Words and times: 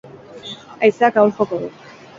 Haizeak 0.87 1.21
ahul 1.23 1.37
joko 1.43 1.63
du. 1.65 1.73